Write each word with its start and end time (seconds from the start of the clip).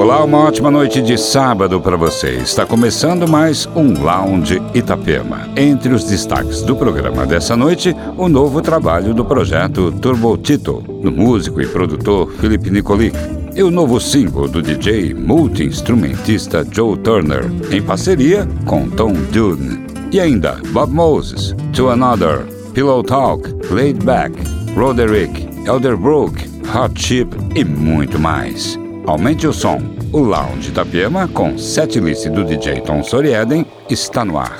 Olá, 0.00 0.24
uma 0.24 0.38
ótima 0.38 0.70
noite 0.70 1.02
de 1.02 1.18
sábado 1.18 1.78
para 1.78 1.94
você. 1.94 2.30
Está 2.36 2.64
começando 2.64 3.28
mais 3.28 3.68
um 3.76 4.02
Lounge 4.02 4.58
Itapema. 4.72 5.46
Entre 5.54 5.92
os 5.92 6.04
destaques 6.04 6.62
do 6.62 6.74
programa 6.74 7.26
dessa 7.26 7.54
noite, 7.54 7.94
o 8.16 8.26
novo 8.26 8.62
trabalho 8.62 9.12
do 9.12 9.26
projeto 9.26 9.92
Turbo 9.92 10.38
Tito, 10.38 10.80
do 11.02 11.12
músico 11.12 11.60
e 11.60 11.66
produtor 11.66 12.32
Felipe 12.40 12.70
Nicolic, 12.70 13.14
e 13.54 13.62
o 13.62 13.70
novo 13.70 14.00
single 14.00 14.48
do 14.48 14.62
DJ 14.62 15.12
multi-instrumentista 15.12 16.66
Joe 16.72 16.96
Turner, 16.96 17.44
em 17.70 17.82
parceria 17.82 18.48
com 18.64 18.88
Tom 18.88 19.12
Dune. 19.30 19.84
E 20.10 20.18
ainda 20.18 20.62
Bob 20.72 20.90
Moses, 20.94 21.54
To 21.74 21.90
Another, 21.90 22.46
Pillow 22.72 23.02
Talk, 23.02 23.46
Laid 23.70 24.02
Back, 24.02 24.32
Roderick, 24.74 25.46
Elderbrook, 25.68 26.42
Hot 26.74 26.98
Chip 26.98 27.36
e 27.54 27.62
muito 27.62 28.18
mais. 28.18 28.80
Aumente 29.06 29.46
o 29.46 29.52
som. 29.52 29.78
O 30.12 30.18
Lounge 30.18 30.70
Itapema, 30.70 31.26
com 31.28 31.56
setlist 31.58 32.28
do 32.28 32.44
DJ 32.44 32.80
Tom 32.80 33.02
Sorieden, 33.02 33.66
está 33.88 34.24
no 34.24 34.38
ar. 34.38 34.58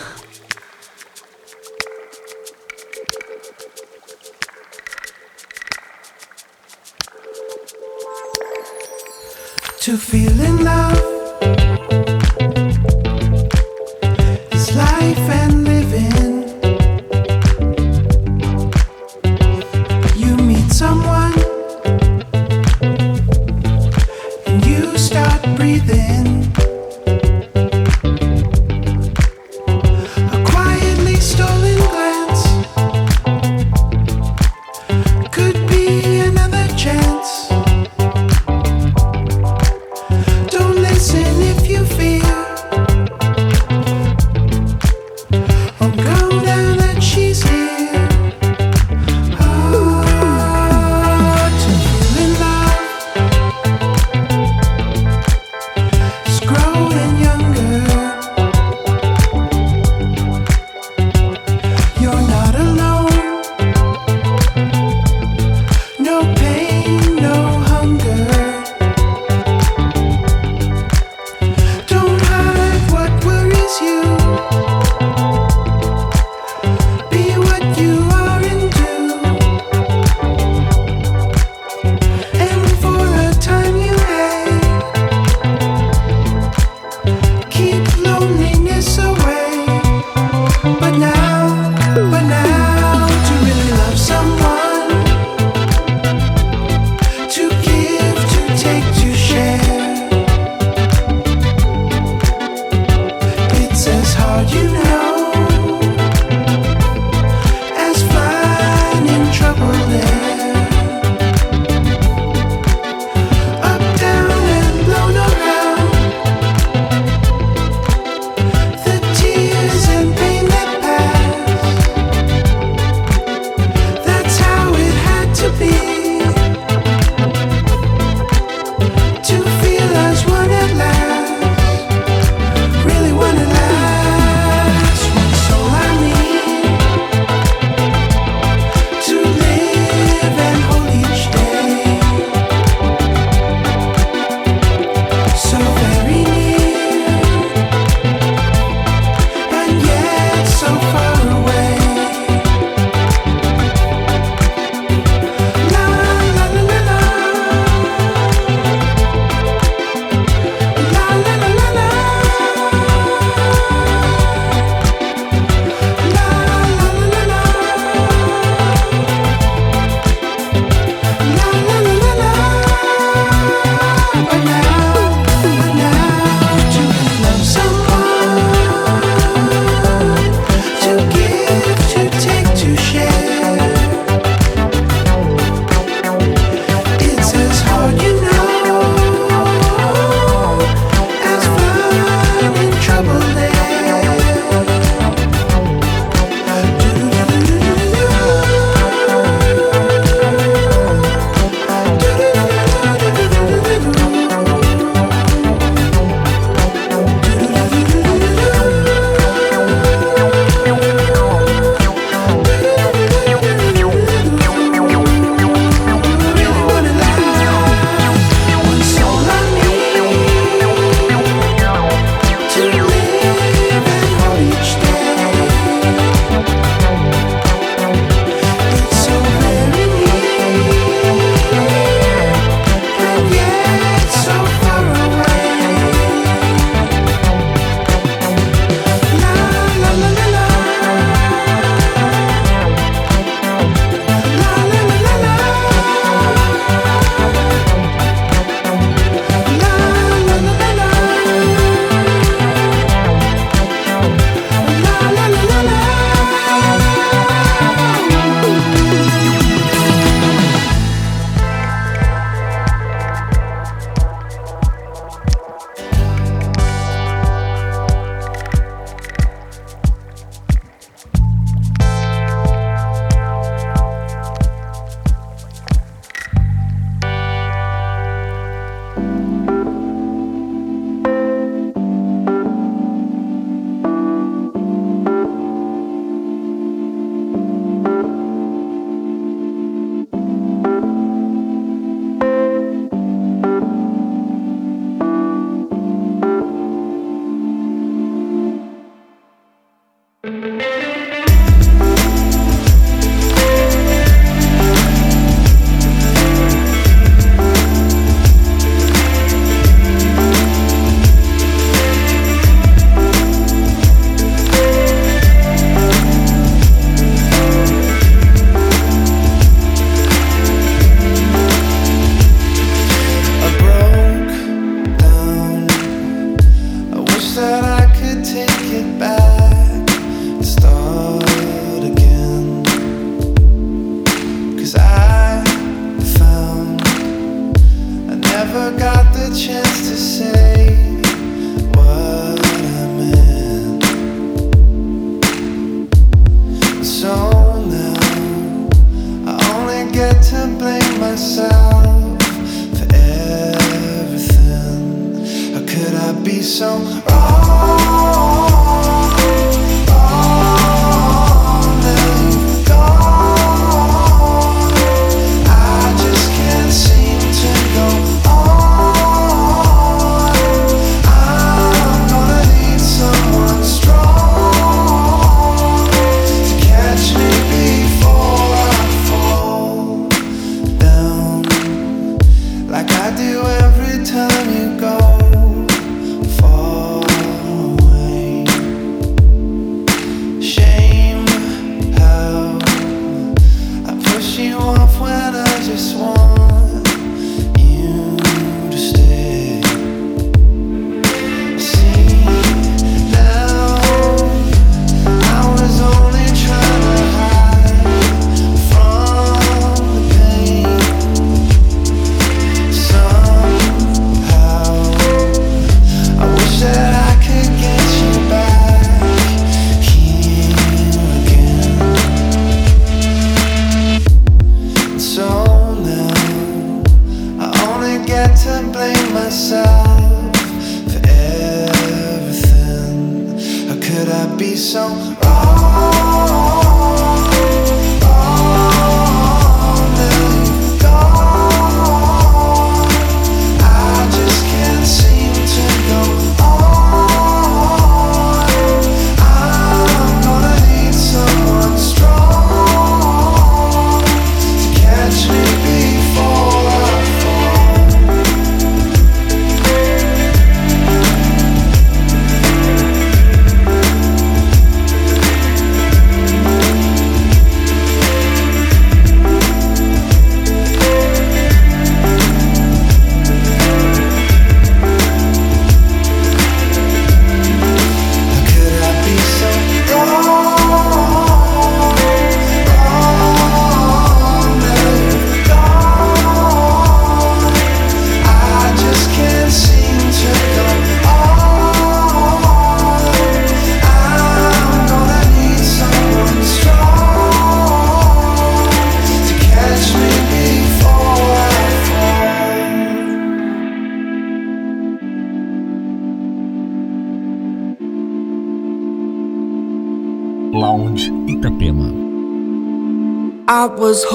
To 9.84 9.96
feel 9.96 10.40
in 10.44 10.49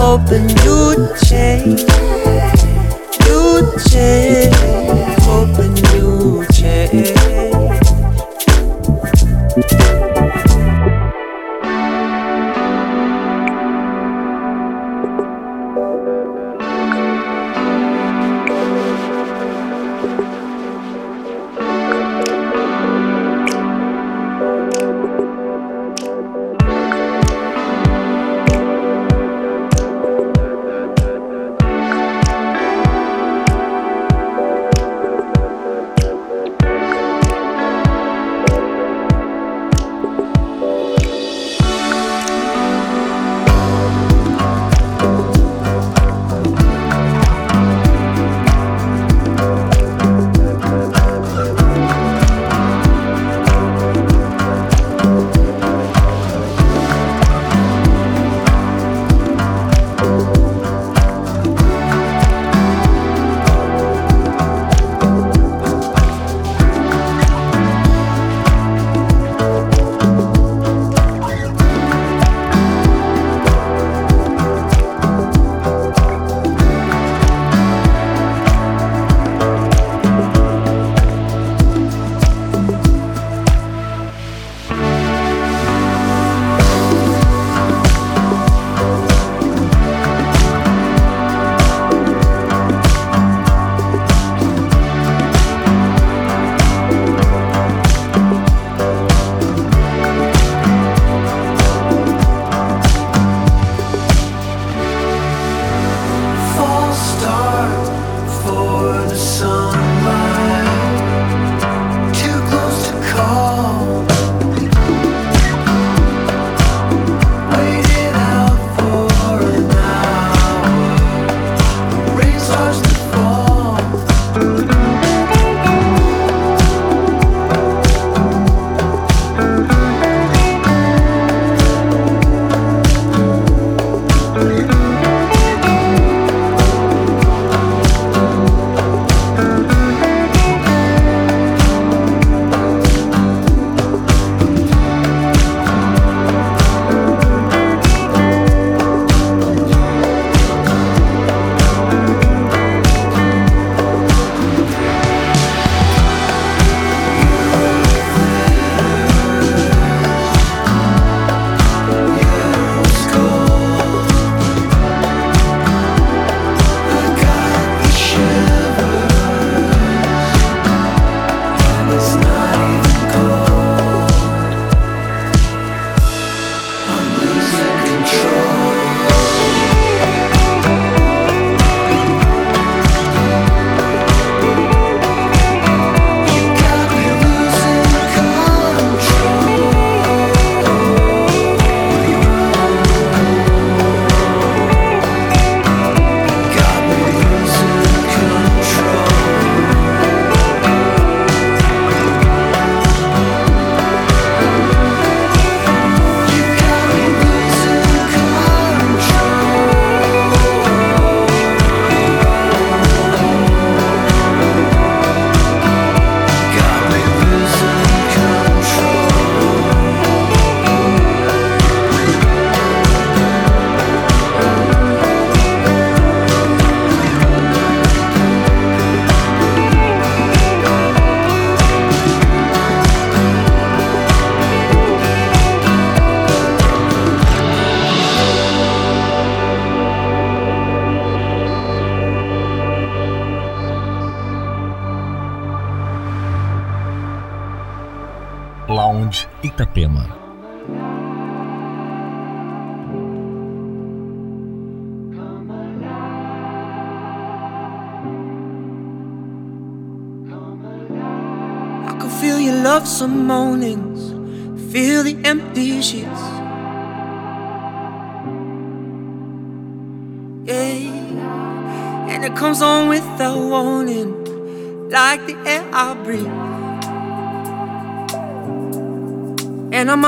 hoping 0.00 0.48
you'd 0.64 1.14
change. 1.28 1.82
You'd 3.26 3.68
change. 3.90 4.89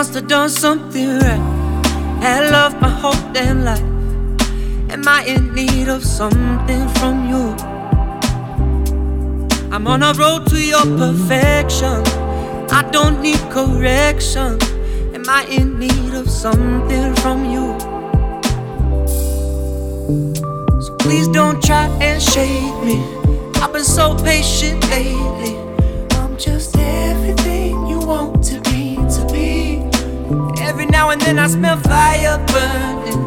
Must 0.03 0.15
have 0.15 0.27
done 0.27 0.51
something 0.51 1.11
right. 1.21 1.45
Had 2.21 2.51
love 2.51 2.81
my 2.81 2.89
whole 2.89 3.23
damn 3.33 3.63
life. 3.63 3.87
Am 4.91 5.07
I 5.07 5.23
in 5.29 5.55
need 5.55 5.87
of 5.87 6.05
something 6.05 6.89
from 6.97 7.29
you? 7.31 7.55
I'm 9.71 9.87
on 9.87 10.03
a 10.03 10.13
road 10.15 10.49
to 10.49 10.61
your 10.61 10.85
perfection. 10.99 12.03
I 12.79 12.83
don't 12.91 13.23
need 13.23 13.39
correction. 13.49 14.59
Am 15.15 15.29
I 15.29 15.45
in 15.49 15.79
need 15.79 16.15
of 16.15 16.29
something 16.29 17.15
from 17.23 17.45
you? 17.45 17.79
So 20.83 20.97
please 20.99 21.29
don't 21.29 21.63
try 21.63 21.87
and 22.01 22.21
shake 22.21 22.77
me. 22.83 22.99
I've 23.63 23.73
been 23.73 23.85
so 23.85 24.17
patient 24.17 24.83
lately. 24.91 25.55
I'm 26.19 26.37
just 26.37 26.77
everything 26.77 27.87
you 27.87 28.01
want 28.01 28.42
now 31.03 31.11
and 31.11 31.21
then 31.23 31.37
I 31.37 31.49
smell 31.49 31.79
fire 31.79 32.39
burning. 32.47 33.23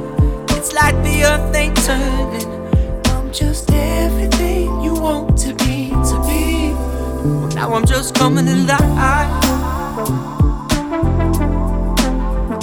It's 0.55 0.71
like 0.73 0.95
the 1.03 1.15
earth 1.29 1.53
ain't 1.53 1.75
turning. 1.83 2.49
I'm 3.13 3.33
just 3.33 3.69
everything 3.69 4.79
you 4.81 4.93
want 4.93 5.37
to 5.39 5.53
be, 5.55 5.89
to 6.09 6.15
be. 6.25 6.73
Now 7.53 7.73
I'm 7.73 7.85
just 7.85 8.15
coming 8.15 8.47
alive. 8.47 9.41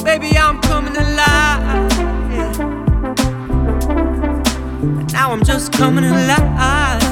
Baby, 0.03 0.31
I'm 0.39 0.59
coming 0.63 0.97
alive. 0.97 1.93
Yeah. 2.35 2.53
Now 5.13 5.33
I'm 5.33 5.45
just 5.45 5.73
coming 5.75 6.05
alive. 6.05 7.03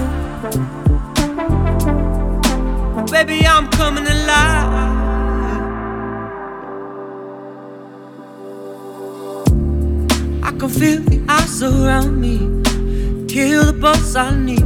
Baby, 3.10 3.46
I'm 3.46 3.68
coming 3.68 4.06
alive. 4.06 4.99
Feel 10.70 11.00
the 11.00 11.22
eyes 11.28 11.62
around 11.62 12.20
me. 12.20 12.38
Kill 13.26 13.64
the 13.66 13.72
buzz 13.72 14.16
I 14.16 14.30
need. 14.34 14.60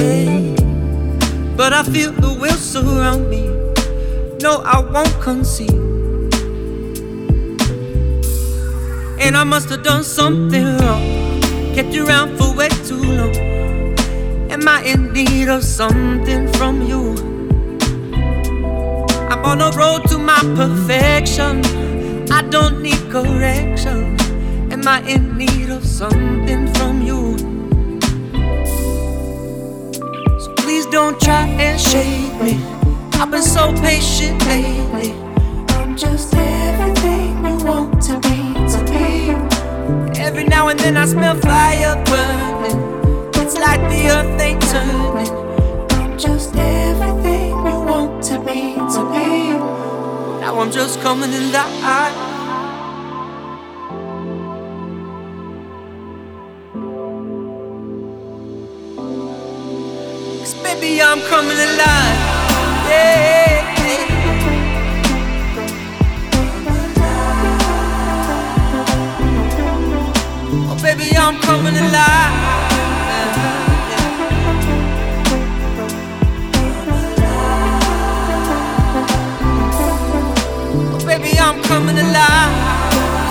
Yeah. 0.00 1.56
But 1.56 1.72
I 1.72 1.82
feel 1.82 2.12
the 2.12 2.36
will 2.40 2.56
surround 2.56 3.28
me. 3.28 3.48
No, 4.42 4.62
I 4.64 4.80
won't 4.80 5.20
concede. 5.20 5.70
And 9.20 9.36
I 9.36 9.44
must 9.44 9.68
have 9.68 9.82
done 9.82 10.02
something 10.02 10.64
wrong. 10.78 11.02
Kept 11.74 11.92
you 11.92 12.06
around 12.06 12.38
for 12.38 12.54
way 12.54 12.68
too 12.88 13.02
long. 13.02 13.36
Am 14.50 14.66
I 14.66 14.82
in 14.84 15.12
need 15.12 15.48
of 15.48 15.62
something 15.62 16.50
from 16.54 16.82
you? 16.82 17.29
On 19.42 19.60
a 19.60 19.70
road 19.72 20.04
to 20.08 20.18
my 20.18 20.40
perfection. 20.54 21.62
I 22.30 22.42
don't 22.42 22.82
need 22.82 23.00
correction. 23.10 24.16
Am 24.70 24.86
I 24.86 25.00
in 25.08 25.36
need 25.36 25.70
of 25.70 25.84
something 25.84 26.72
from 26.74 27.02
you? 27.02 27.38
So 30.38 30.54
please 30.56 30.86
don't 30.86 31.18
try 31.20 31.46
and 31.46 31.80
shake 31.80 32.34
me. 32.42 32.62
I've 33.14 33.30
been 33.30 33.42
so 33.42 33.72
patient 33.80 34.44
lately. 34.46 35.12
I'm 35.70 35.96
just 35.96 36.34
everything 36.34 37.44
you 37.44 37.64
want 37.64 38.02
to 38.02 38.20
be, 38.20 38.54
to 38.72 38.78
be. 38.90 40.20
Every 40.20 40.44
now 40.44 40.68
and 40.68 40.78
then 40.78 40.96
I 40.96 41.06
smell 41.06 41.36
fire 41.36 41.96
burning. 42.04 42.78
It's 43.34 43.54
like 43.58 43.80
the 43.90 44.10
earth 44.10 44.40
ain't 44.40 44.62
turning. 44.62 45.49
Now 50.90 50.96
I'm 50.96 50.98
just 50.98 51.04
coming 51.04 51.32
alive. 51.32 52.14
Cause 60.40 60.54
baby, 60.62 61.00
I'm 61.00 61.20
coming 61.28 61.58
alive. 61.58 62.18
Yeah. 62.88 63.76
Oh, 70.70 70.78
baby, 70.82 71.16
I'm 71.16 71.40
coming 71.40 71.76
alive. 71.76 72.59
Coming 81.90 82.04
alive. 82.04 82.52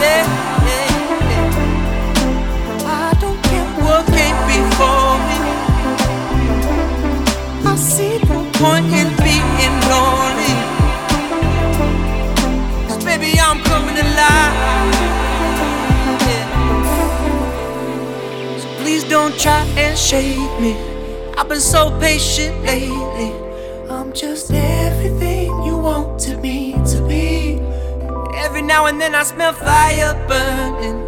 Yeah, 0.02 0.26
yeah, 0.68 0.88
yeah. 1.30 1.54
I 2.86 3.14
don't 3.22 3.42
care 3.44 3.66
what 3.84 4.06
came 4.08 4.40
before 4.52 5.16
me. 5.28 5.38
I 7.66 7.76
see 7.78 8.20
point 8.54 8.86
in 8.88 9.08
being 9.24 9.50
baby, 13.06 13.40
I'm 13.40 13.60
coming 13.64 13.98
alive. 13.98 14.54
So 18.60 18.68
please 18.82 19.04
don't 19.06 19.38
try 19.40 19.64
and 19.78 19.98
shake 19.98 20.38
me. 20.60 20.76
I've 21.38 21.48
been 21.48 21.62
so 21.62 21.98
patient 22.00 22.64
lately. 22.64 23.32
I'm 23.90 24.12
just 24.14 24.52
everything 24.52 24.69
now 28.70 28.86
and 28.86 29.02
then 29.02 29.16
I 29.16 29.24
smell 29.24 29.54
fire 29.54 30.14
burning. 30.28 31.00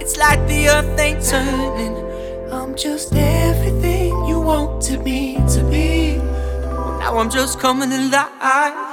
It's 0.00 0.16
like 0.16 0.38
the 0.46 0.68
earth 0.68 0.96
ain't 0.96 1.20
turning. 1.24 1.96
I'm 2.52 2.76
just 2.76 3.12
everything 3.16 4.10
you 4.26 4.38
want 4.38 4.80
to 4.82 4.96
be, 4.96 5.34
to 5.54 5.68
be. 5.68 6.18
Now 7.00 7.18
I'm 7.18 7.28
just 7.28 7.58
coming 7.58 7.90
alive. 7.92 8.89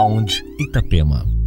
Lounge 0.00 0.42
Itapema. 0.58 1.39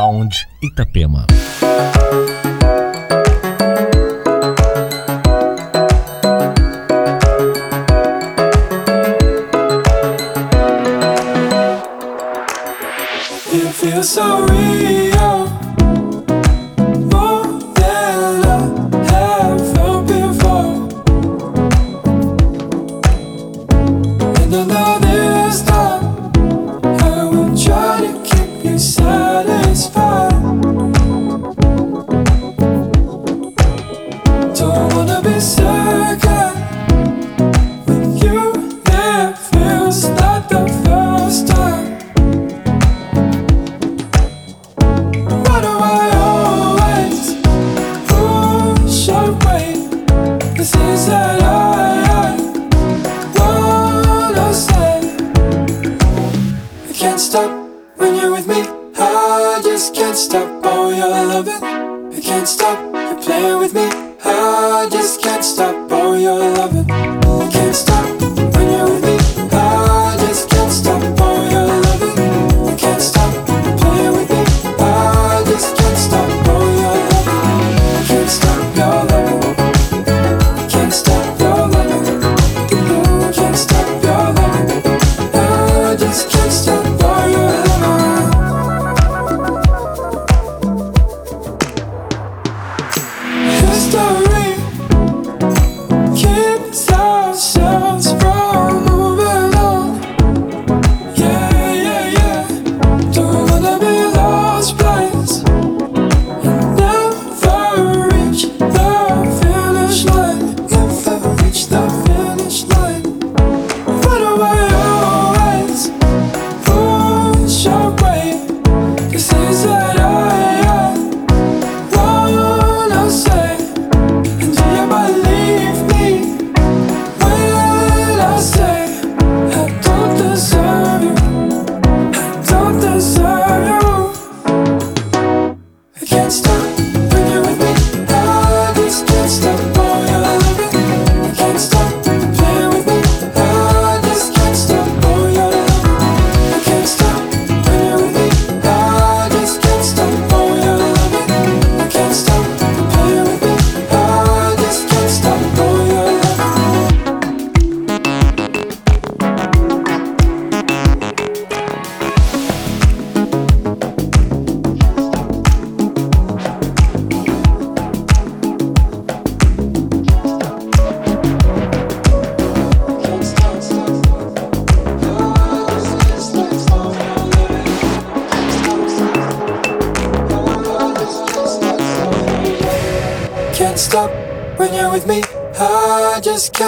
Lounge 0.00 0.46
Itapema. 0.62 1.26
It 13.52 13.72
feels 13.74 14.08
so 14.08 14.46
real. 14.46 14.69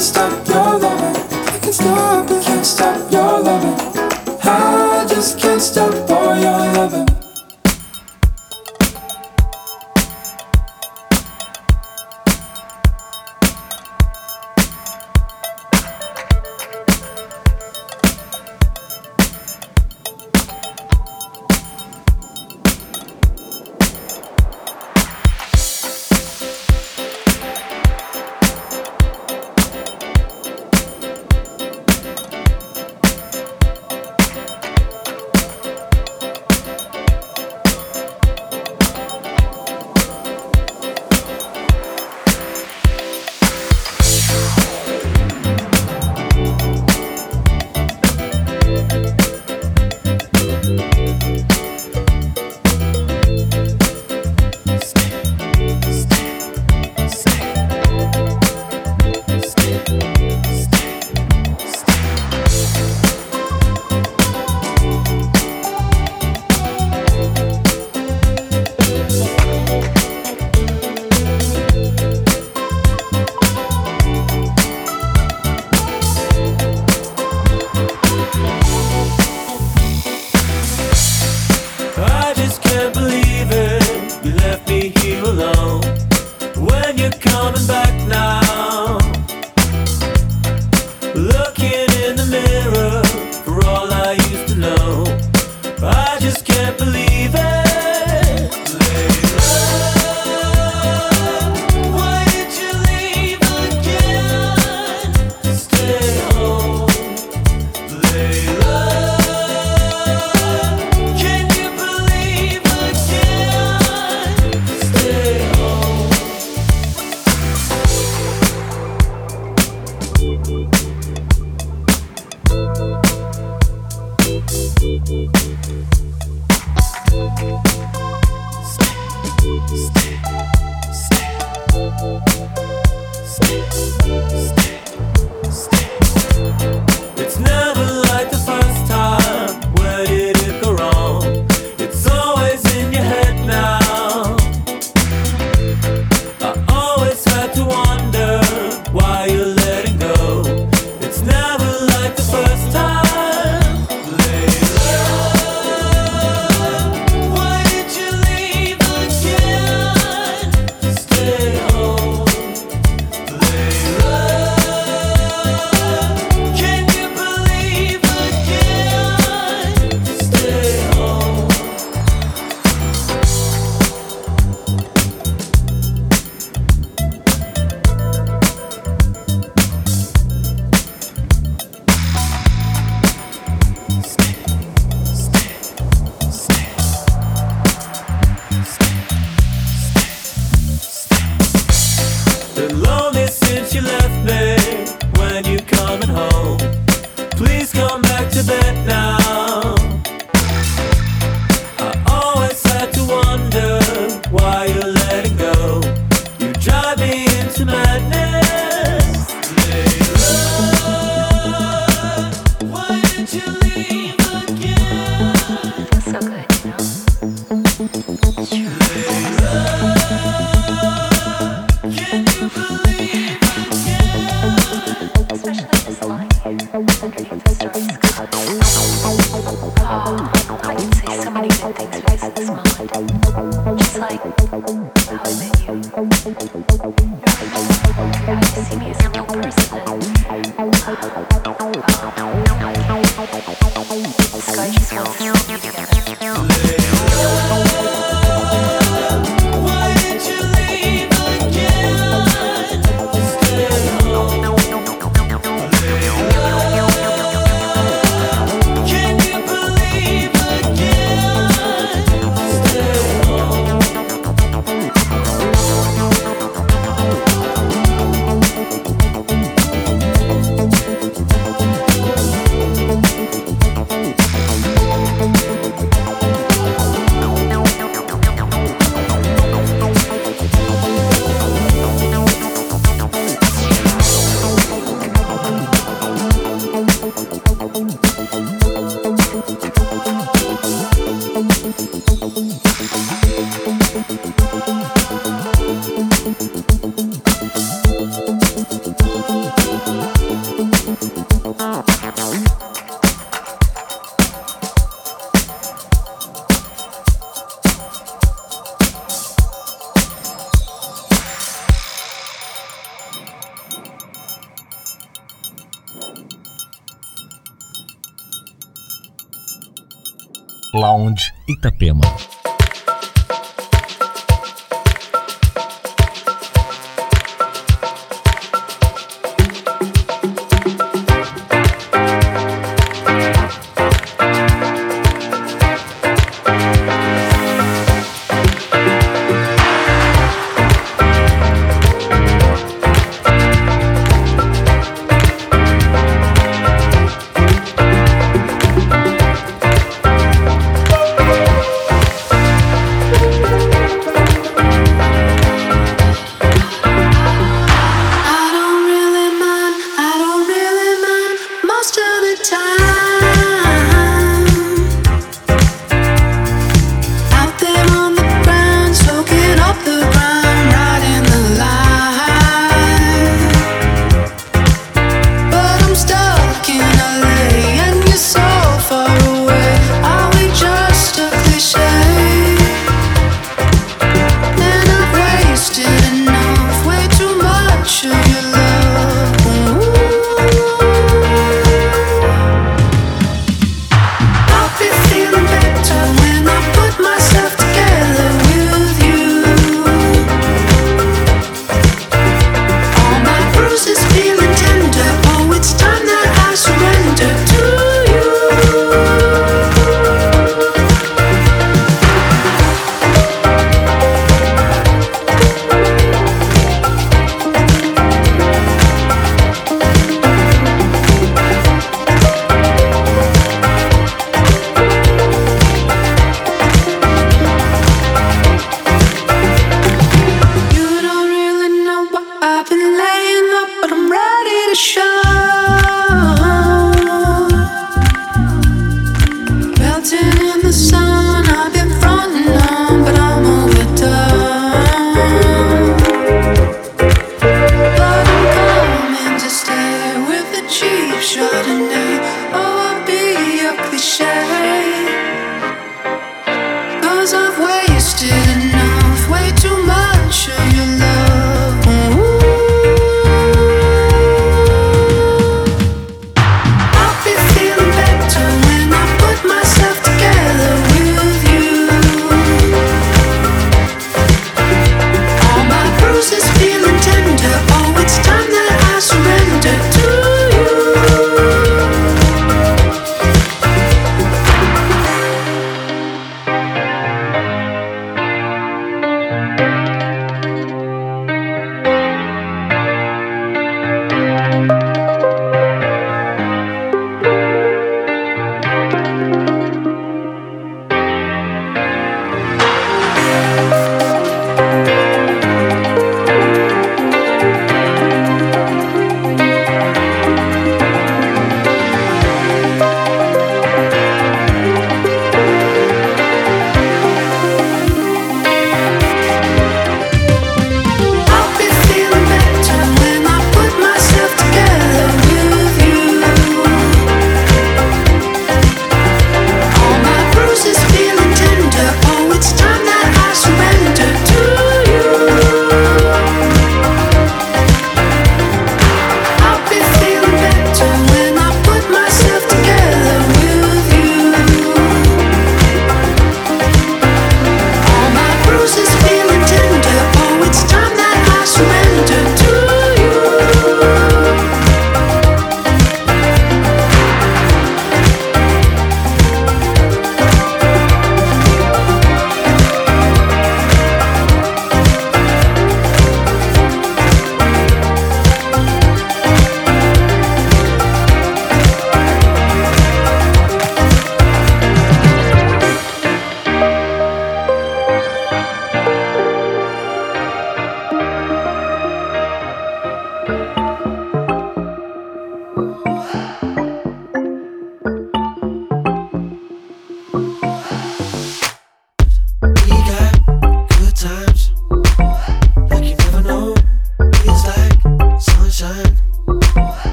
stop 0.00 0.39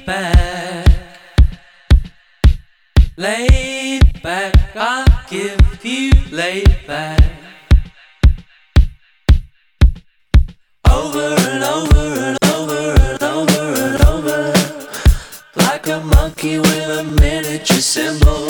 laid 0.00 0.06
back, 0.06 0.86
laid 3.16 4.22
back. 4.22 4.76
I'll 4.76 5.06
give 5.28 5.84
you 5.84 6.12
laid 6.30 6.86
back. 6.86 7.20
Over 10.90 11.36
and 11.38 11.64
over 11.64 12.20
and 12.20 12.38
over 12.44 12.94
and 13.00 13.22
over 13.22 13.74
and 13.84 14.02
over, 14.04 14.88
like 15.56 15.86
a 15.88 16.00
monkey 16.00 16.58
with 16.58 16.98
a 16.98 17.04
miniature 17.20 17.78
cymbal. 17.78 18.46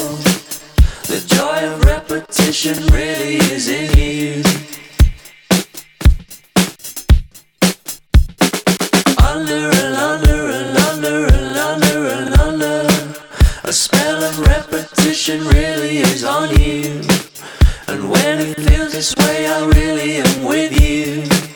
The 1.08 1.24
joy 1.26 1.72
of 1.72 1.84
repetition 1.84 2.76
really 2.92 3.36
is 3.36 3.68
in 3.68 3.98
you. 3.98 4.42
under 9.32 9.70
and 9.84 9.94
under 9.94 10.50
and 10.50 10.79
under 11.02 11.34
and 11.34 11.56
under 11.56 12.08
and 12.08 12.34
under. 12.40 12.86
A 13.64 13.72
spell 13.72 14.22
of 14.22 14.38
repetition 14.40 15.40
really 15.48 15.98
is 15.98 16.24
on 16.24 16.50
you. 16.60 17.00
And 17.88 18.10
when 18.10 18.40
it 18.40 18.54
feels 18.56 18.92
this 18.92 19.16
way, 19.16 19.46
I 19.46 19.66
really 19.66 20.16
am 20.16 20.44
with 20.44 20.78
you. 20.78 21.49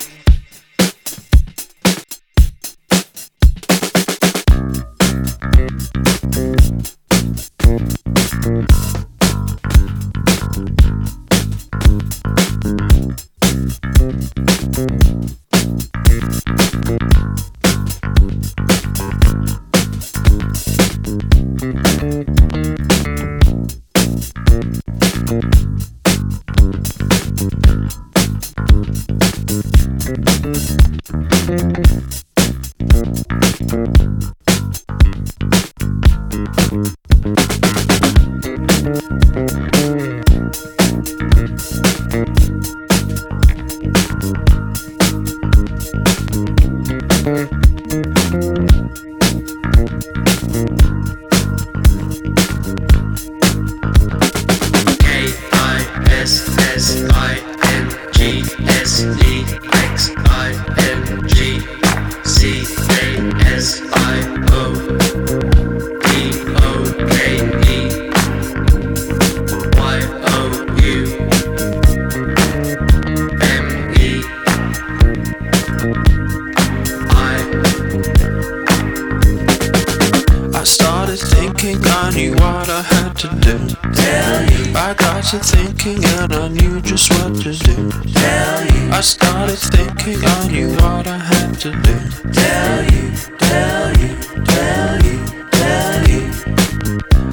I 82.05 82.11
knew 82.11 82.32
what 82.32 82.68
I 82.68 82.82
had 82.82 83.16
to 83.22 83.28
do. 83.40 83.57
Tell 83.94 84.42
you. 84.52 84.76
I 84.76 84.92
got 84.92 85.24
to 85.30 85.38
thinking 85.38 86.05
and 86.05 86.34
I 86.34 86.48
knew 86.48 86.82
just 86.82 87.11
what 87.11 87.34
to 87.42 87.52
do. 87.55 87.90
Tell 88.12 88.66
you. 88.66 88.90
I 88.92 89.00
started 89.00 89.57
thinking, 89.57 90.22
I 90.22 90.48
knew 90.48 90.68
what 90.76 91.07
I 91.07 91.16
had 91.16 91.59
to 91.61 91.70
do. 91.72 91.96
Tell 92.30 92.84
you, 92.92 93.09
tell 93.38 93.88
you, 93.96 94.11
tell 94.44 95.02
you, 95.02 95.16
tell 95.50 96.09
you. 96.12 96.22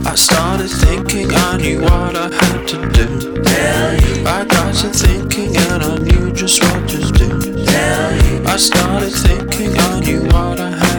I 0.07 0.15
started 0.15 0.69
thinking, 0.69 1.29
I 1.33 1.57
knew 1.57 1.81
what 1.81 2.15
I 2.15 2.33
had 2.33 2.65
to 2.69 2.77
do. 2.95 3.43
Tell 3.43 3.93
you. 4.01 4.25
I 4.25 4.45
got 4.45 4.73
to 4.73 4.87
thinking 4.87 5.57
and 5.57 5.83
I 5.83 5.97
knew 5.97 6.31
just 6.31 6.63
what 6.63 6.87
to 6.91 6.97
do. 7.11 7.65
Tell 7.65 8.11
you. 8.23 8.45
I 8.45 8.55
started 8.55 9.11
thinking, 9.11 9.77
I 9.77 9.99
knew 9.99 10.23
what 10.27 10.61
I 10.61 10.69
had 10.69 10.79
to 10.79 10.85
do. 10.85 10.90